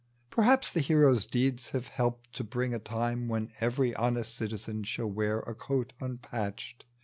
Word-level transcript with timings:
Perhaps 0.31 0.71
the 0.71 0.79
hero's 0.79 1.27
deeds 1.27 1.69
have 1.77 1.89
helped 1.89 2.33
to 2.33 2.43
bring 2.43 2.73
A 2.73 2.79
time 2.79 3.27
when 3.27 3.51
every 3.59 3.93
honest 3.93 4.33
citizen 4.35 4.83
Shall 4.83 5.05
wear 5.11 5.41
a 5.41 5.53
coat 5.53 5.93
unpatehed. 6.01 6.85